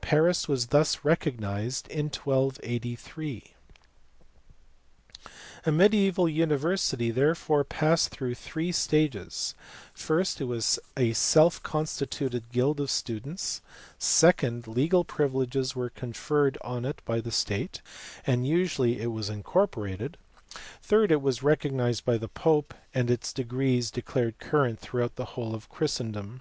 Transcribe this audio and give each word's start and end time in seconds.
Paris 0.00 0.46
was 0.46 0.66
thus 0.68 1.04
recognized 1.04 1.88
in 1.88 2.04
1283. 2.04 3.52
A 5.66 5.72
mediaeval 5.72 6.28
university 6.28 7.10
therefore 7.10 7.64
passed 7.64 8.10
through 8.10 8.36
three 8.36 8.70
stages: 8.70 9.56
first, 9.92 10.40
it 10.40 10.44
was 10.44 10.78
a 10.96 11.12
self 11.14 11.60
constituted 11.64 12.48
guild 12.52 12.78
of 12.78 12.92
students; 12.92 13.60
second, 13.98 14.68
legal 14.68 15.02
privileges 15.02 15.74
were 15.74 15.90
conferred 15.90 16.56
on 16.60 16.84
it 16.84 17.02
by 17.04 17.18
the 17.20 17.32
state, 17.32 17.82
and 18.24 18.46
usually 18.46 19.00
it 19.00 19.10
was 19.10 19.28
incorporated; 19.28 20.16
third, 20.80 21.10
it 21.10 21.20
was 21.22 21.42
recognized 21.42 22.04
by 22.04 22.16
the 22.16 22.28
pope 22.28 22.72
and 22.94 23.10
its 23.10 23.32
degrees 23.32 23.90
declared 23.90 24.38
current 24.38 24.78
throughout 24.78 25.16
the 25.16 25.24
whole 25.34 25.56
of 25.56 25.68
Christendom. 25.68 26.40